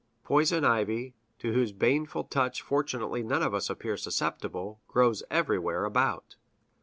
[0.23, 6.37] Poison ivy, to whose baneful touch fortunately none of us appear susceptible, grows everywhere about.